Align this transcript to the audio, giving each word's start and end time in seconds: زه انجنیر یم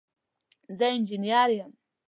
زه 0.77 0.85
انجنیر 0.95 1.49
یم 1.59 1.71